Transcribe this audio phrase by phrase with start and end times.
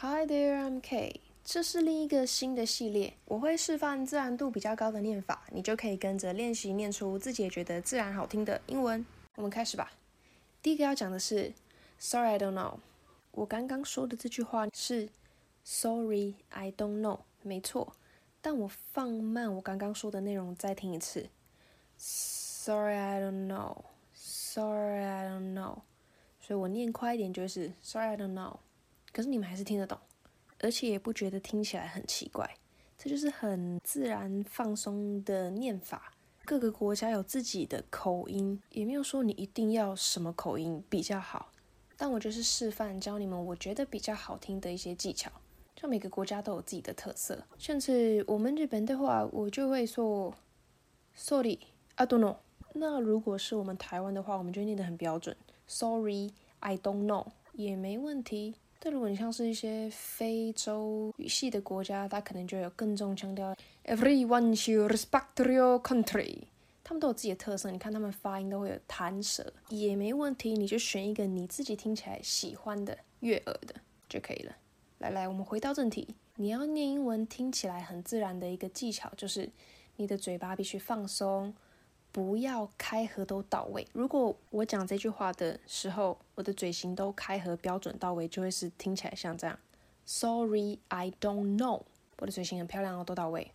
[0.00, 1.16] Hi there, I'm Kay。
[1.42, 9.04] 这是另一个新的系列，我会示范自然度比较高的念法，你就可以跟着练习念出自己也觉得自然好听的英文。
[9.34, 9.90] 我们开始吧。
[10.62, 11.52] 第一个要讲的是
[11.98, 12.76] Sorry, I don't know。
[13.32, 15.08] 我刚刚说的这句话是
[15.64, 17.96] Sorry, I don't know，没错。
[18.40, 21.28] 但我放慢我刚刚说的内容，再听一次。
[21.96, 23.78] Sorry, I don't know.
[24.14, 25.78] Sorry, I don't know.
[26.40, 28.58] 所以我念快一点就是 Sorry, I don't know。
[29.18, 29.98] 可是你们还是听得懂，
[30.60, 32.48] 而且也不觉得听起来很奇怪，
[32.96, 36.12] 这就是很自然放松的念法。
[36.44, 41.50] 各个国家有自己的口音，也没有说你一定要什么口音比较好。
[41.96, 45.28] 但我就是示范教你们我觉得比较好听的一些技巧。
[45.74, 50.32] 就每个国家都有自己的特色，像是我们日本的话，我就会说
[51.16, 51.58] Sorry,
[51.96, 52.36] I don't know。
[52.72, 58.54] 那如果是我们台湾的话，我们就念得很标准，Sorry, I don't know 也没问题。
[58.80, 63.54] 但如果你像是一些非洲语系的国家，它可能就有更重强调
[63.84, 66.44] ，Everyone should respect your country。
[66.84, 70.52] 他们都有自己的特色，你看他们发音都会有弹舌，也没问题。
[70.52, 73.74] 你就选一个你自己听起来喜欢的悦耳的
[74.08, 74.56] 就可以了。
[74.98, 79.50] 来来，我们回到正题，你要念英文听起来很自然的一个技巧，就是
[79.96, 81.52] 你的嘴巴必须放松。
[82.18, 83.86] 不要开合都到位。
[83.92, 89.56] 如果我讲这句话的时候，我的嘴型都开合标准到位，就会是听起来像这样。
[90.04, 91.82] Sorry, I don't know。
[92.18, 93.52] 我的嘴型很漂亮哦，都到位。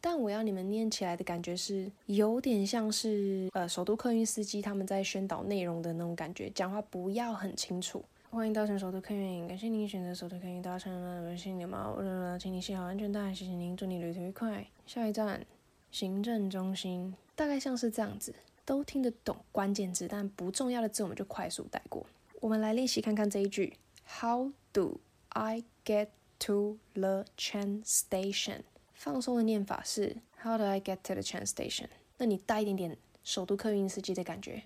[0.00, 8.04] 但我要你们念起来的感觉是有点像是呃首都客运司机他们在宣导内容的那种感觉，讲话不要很清楚。
[8.30, 11.96] 欢迎搭乘首都客运，感谢您选择首都客运搭乘了，微信连猫，
[12.36, 14.66] 请你系好安全带，谢谢您，祝你旅途愉快。
[14.86, 15.46] 下一站，
[15.90, 17.14] 行政中心。
[17.34, 18.34] 大概像是这样子，
[18.64, 22.06] 都听得懂关键字，但不重要的字我们就快速带过。
[22.40, 23.76] 我们来练习看看这一句
[24.20, 26.08] ：How do I get
[26.40, 28.60] to the train station？
[28.94, 31.88] 放松的念法是 How do I get to the train station？
[32.16, 34.62] 那你带一点点首都客运司机的感觉。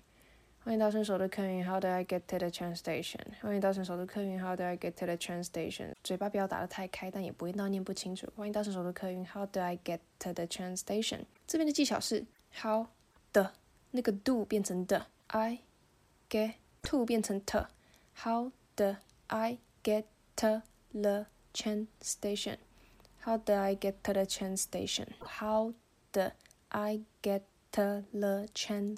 [0.64, 3.20] 欢迎搭乘首都客运，How do I get to the train station？
[3.40, 5.92] 欢迎搭乘首都客运，How do I get to the train station？
[6.02, 8.26] 嘴巴不要打得太开，但也不会到念不清楚。
[8.36, 11.20] 欢迎搭乘首都客运，How do I get to the train station？
[11.46, 12.26] 这边的技巧是。
[12.62, 12.86] How
[13.32, 13.52] 的
[13.90, 15.60] 那个 do 变成的，I
[16.30, 16.54] get
[16.84, 20.04] to 变成 t，How 的 I get
[20.36, 25.74] to the train station？How do I get to the train station？How
[26.12, 26.32] 的
[26.70, 27.42] I get
[27.72, 28.96] to the train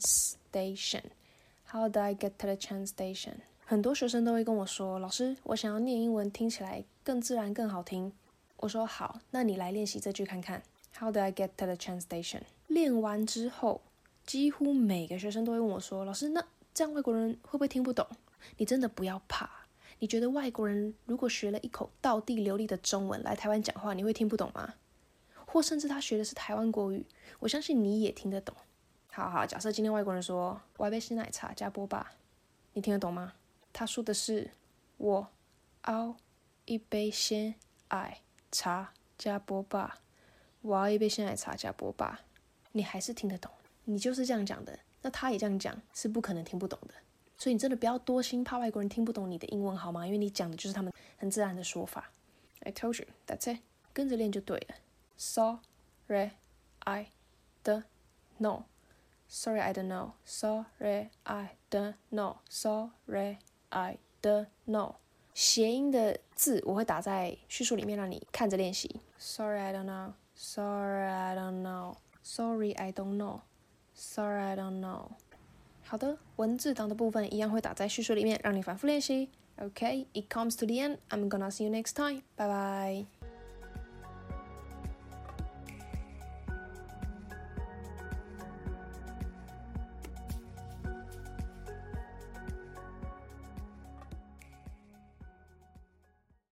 [1.73, 3.37] How do I get to the train station？
[3.65, 8.13] 很多学生都会跟我说，老师，我想要念英文听起来更自然、更好听。
[8.57, 10.61] 我说好，那你来练习这句看看。
[10.95, 12.41] How do I get to the train station？
[12.67, 13.81] 练完之后，
[14.23, 16.45] 几乎每个学生都会问我说：“老师，那
[16.75, 18.05] 这样外国人会不会听不懂？”
[18.57, 19.49] 你真的不要怕。
[19.97, 24.75] 你觉得外国人如果学了一口道地流利的中文来台湾讲话，你会听不懂吗？
[25.47, 27.03] 或甚至他学的是台湾国语，
[27.39, 28.55] 我相信你也听得懂。
[29.15, 32.13] 好好，假设今天外国人说“我要杯鲜奶茶加波霸”，
[32.73, 33.33] 你听得懂吗？
[33.71, 34.49] 他说的是
[34.97, 35.27] “我
[35.87, 36.15] 要
[36.65, 37.53] 一杯鲜
[37.91, 38.21] 奶
[38.51, 39.99] 茶加波霸”，
[40.61, 42.21] 我要一杯鲜奶茶加波霸。
[42.71, 43.51] 你还是听得懂，
[43.83, 46.95] 你就是这样讲的，那他也这样讲，是不可能听不懂的。
[47.37, 50.07] 所以你真的不要多心，怕外国人听不懂你的英文好吗？
[50.07, 52.09] 因为你讲的就是他们很自然的说法。
[52.61, 53.59] I told you, that's it，
[53.93, 54.75] 跟着练就对了。
[55.17, 56.31] Sorry,
[56.79, 57.09] I
[57.63, 57.83] don't
[58.39, 58.63] know.
[59.32, 60.12] Sorry, I don't know.
[60.24, 62.36] Sorry, I don't know.
[62.48, 64.94] Sorry, I don't know.
[65.34, 69.00] 谐音的字我会打在叙述里面，让你看着练习。
[69.18, 70.12] Sorry, I don't know.
[70.34, 71.96] Sorry, I don't know.
[72.22, 73.40] Sorry, I don't know.
[73.94, 75.10] Sorry, I don't know.
[75.84, 79.30] 好的，文字档的部分一样会打在叙述里面，让你反复练习。
[79.58, 80.98] Okay, it comes to the end.
[81.10, 82.22] I'm gonna see you next time.
[82.36, 83.21] Bye bye.